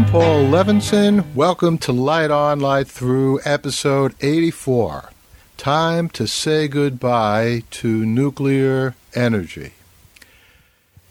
[0.00, 1.34] I'm Paul Levinson.
[1.34, 5.10] Welcome to Light On, Light Through, episode 84.
[5.58, 9.74] Time to say goodbye to nuclear energy.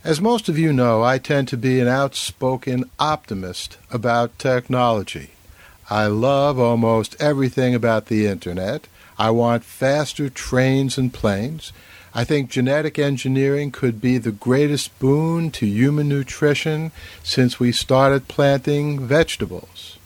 [0.03, 5.33] As most of you know, I tend to be an outspoken optimist about technology.
[5.87, 8.87] I love almost everything about the Internet.
[9.19, 11.71] I want faster trains and planes.
[12.13, 16.91] I think genetic engineering could be the greatest boon to human nutrition
[17.23, 19.97] since we started planting vegetables.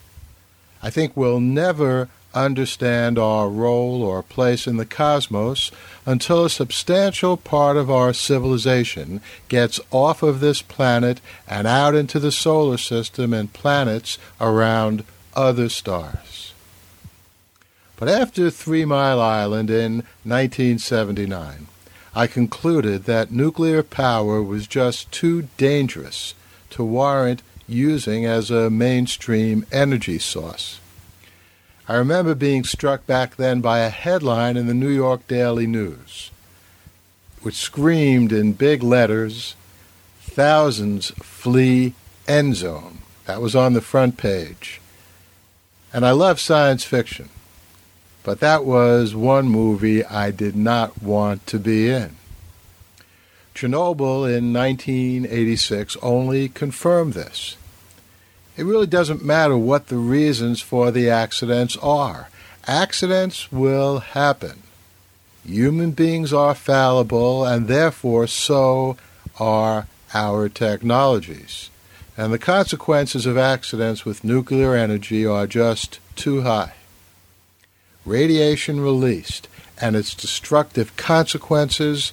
[0.82, 5.70] I think we'll never understand our role or place in the cosmos
[6.04, 12.18] until a substantial part of our civilization gets off of this planet and out into
[12.18, 16.52] the solar system and planets around other stars.
[17.96, 21.68] But after Three Mile Island in 1979,
[22.16, 26.34] I concluded that nuclear power was just too dangerous
[26.70, 30.78] to warrant using as a mainstream energy source.
[31.88, 36.30] I remember being struck back then by a headline in the New York Daily News,
[37.42, 39.54] which screamed in big letters,
[40.20, 41.94] Thousands flee
[42.26, 42.98] end zone.
[43.26, 44.80] That was on the front page.
[45.92, 47.28] And I love science fiction.
[48.24, 52.16] But that was one movie I did not want to be in.
[53.54, 57.56] Chernobyl in 1986 only confirmed this.
[58.56, 62.30] It really doesn't matter what the reasons for the accidents are.
[62.66, 64.62] Accidents will happen.
[65.44, 68.96] Human beings are fallible, and therefore so
[69.38, 71.68] are our technologies.
[72.16, 76.72] And the consequences of accidents with nuclear energy are just too high
[78.04, 79.48] radiation released
[79.80, 82.12] and its destructive consequences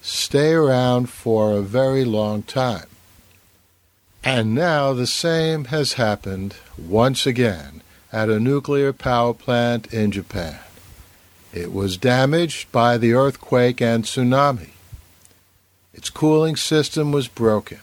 [0.00, 2.86] stay around for a very long time.
[4.24, 10.58] And now the same has happened once again at a nuclear power plant in Japan.
[11.52, 14.70] It was damaged by the earthquake and tsunami.
[15.94, 17.80] Its cooling system was broken.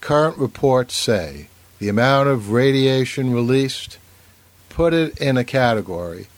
[0.00, 3.98] Current reports say the amount of radiation released
[4.70, 6.28] put it in a category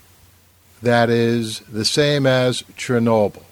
[0.82, 3.44] that is the same as Chernobyl.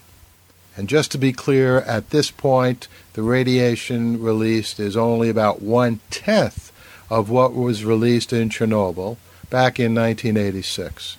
[0.77, 6.01] And just to be clear, at this point, the radiation released is only about one
[6.11, 6.73] tenth
[7.09, 9.17] of what was released in Chernobyl
[9.49, 11.17] back in 1986.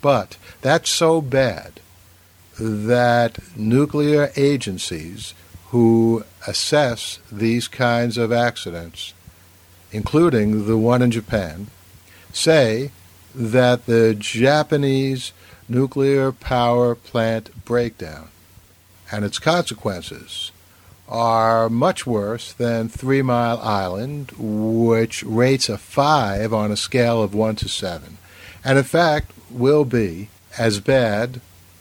[0.00, 1.80] But that's so bad
[2.58, 5.34] that nuclear agencies
[5.68, 9.12] who assess these kinds of accidents,
[9.90, 11.66] including the one in Japan,
[12.34, 12.90] say
[13.34, 15.32] that the Japanese
[15.68, 18.28] nuclear power plant breakdown
[19.10, 20.52] and its consequences
[21.08, 27.34] are much worse than Three Mile Island, which rates a 5 on a scale of
[27.34, 28.18] 1 to 7,
[28.64, 30.28] and in fact will be
[30.58, 31.40] as bad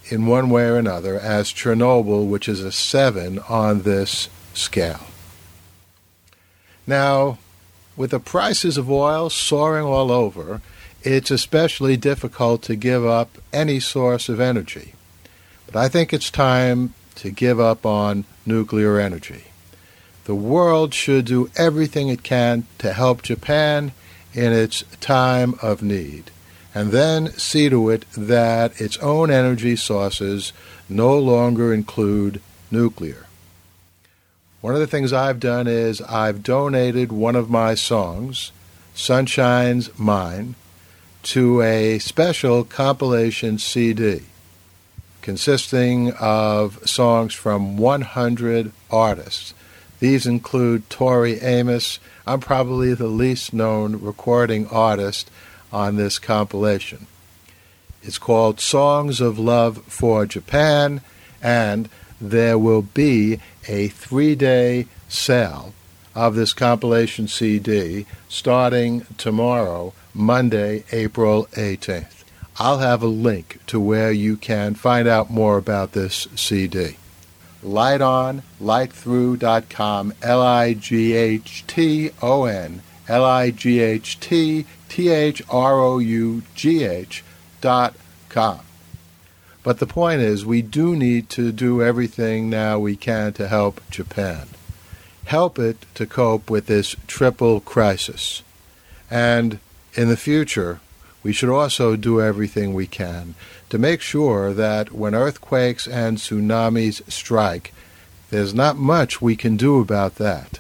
[0.10, 5.08] in one way or another as Chernobyl, which is a 7 on this scale.
[6.86, 7.38] Now,
[7.96, 10.62] with the prices of oil soaring all over,
[11.04, 14.94] it's especially difficult to give up any source of energy.
[15.66, 19.46] But I think it's time to give up on nuclear energy.
[20.26, 23.92] The world should do everything it can to help Japan
[24.34, 26.32] in its time of need,
[26.74, 30.54] and then see to it that its own energy sources
[30.88, 33.26] no longer include nuclear.
[34.64, 38.54] One of the things I've done is I've donated one of my songs,
[38.96, 40.56] Sunshine's Mine,
[41.24, 44.22] to a special compilation CD
[45.22, 49.54] consisting of songs from 100 artists.
[50.00, 52.00] These include Tori Amos.
[52.26, 55.30] I'm probably the least known recording artist
[55.74, 57.08] on this compilation.
[58.02, 61.02] It's called Songs of Love for Japan,
[61.44, 65.74] and there will be a three day sale
[66.16, 72.24] of this compilation CD starting tomorrow, Monday, April 18th.
[72.58, 76.98] I'll have a link to where you can find out more about this CD.
[77.64, 84.66] Light on, lightthrough.com, L I G H T O N, L I G H T
[84.90, 87.24] T H R O U G H
[87.62, 87.96] dot
[88.30, 88.60] com.
[89.64, 93.82] But the point is, we do need to do everything now we can to help
[93.90, 94.50] Japan.
[95.26, 98.44] Help it to cope with this triple crisis.
[99.10, 99.60] And
[99.94, 100.80] in the future,
[101.24, 103.36] we should also do everything we can
[103.70, 107.74] to make sure that when earthquakes and tsunamis strike,
[108.30, 110.60] there's not much we can do about that.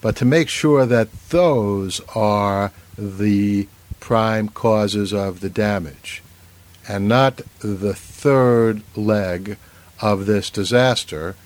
[0.00, 6.22] but to make sure that those are the prime causes of the damage
[6.88, 9.56] and not the third leg
[10.00, 11.36] of this disaster,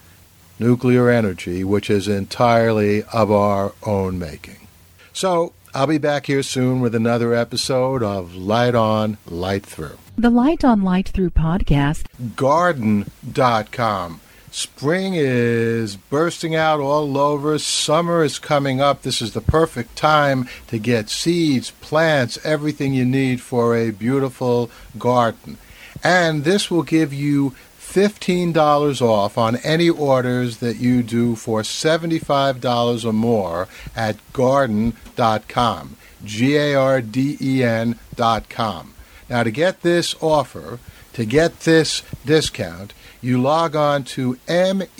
[0.58, 4.66] nuclear energy, which is entirely of our own making.
[5.12, 9.98] So, I'll be back here soon with another episode of Light On, Light Through.
[10.16, 12.06] The Light on Light Through podcast.
[12.36, 14.20] Garden.com.
[14.54, 17.58] Spring is bursting out all over.
[17.58, 19.02] Summer is coming up.
[19.02, 24.70] This is the perfect time to get seeds, plants, everything you need for a beautiful
[24.96, 25.58] garden.
[26.04, 33.04] And this will give you $15 off on any orders that you do for $75
[33.04, 33.66] or more
[33.96, 35.96] at garden.com.
[36.24, 38.94] G A R D E N.com.
[39.28, 40.78] Now, to get this offer,
[41.14, 42.92] to get this discount,
[43.24, 44.96] you log on to mevio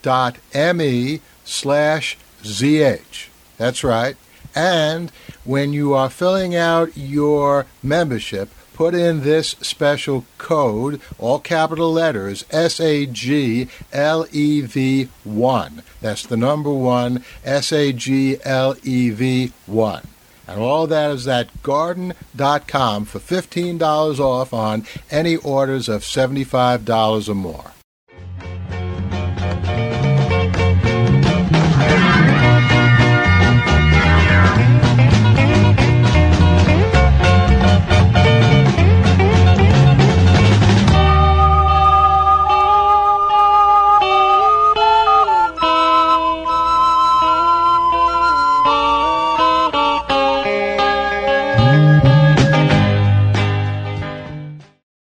[0.00, 3.28] dot me slash zh.
[3.58, 4.16] That's right.
[4.54, 5.10] And
[5.44, 12.44] when you are filling out your membership, put in this special code, all capital letters,
[12.50, 15.82] S A G L E V 1.
[16.00, 20.08] That's the number one, S A G L E V 1.
[20.46, 27.34] And all that is at garden.com for $15 off on any orders of $75 or
[27.34, 27.71] more.